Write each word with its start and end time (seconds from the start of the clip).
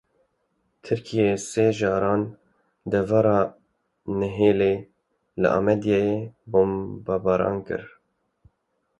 Tirkiyeyê 0.83 1.35
sê 1.49 1.65
caran 1.77 2.21
devera 2.91 3.39
Nihêlê 4.19 4.73
li 5.41 5.47
Amêdiyê 5.57 6.05
bombebaran 6.51 7.57
kir. 7.65 7.83